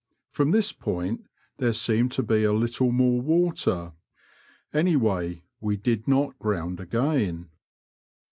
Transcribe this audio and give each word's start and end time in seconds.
From 0.31 0.49
this 0.49 0.73
point 0.73 1.27
there 1.57 1.71
seemed 1.73 2.11
to 2.13 2.23
be 2.23 2.43
a 2.43 2.51
little 2.53 2.91
more 2.91 3.21
water; 3.21 3.93
any 4.73 4.95
way, 4.95 5.43
we 5.59 5.77
did 5.77 6.07
not 6.07 6.39
ground 6.39 6.79
again. 6.79 7.49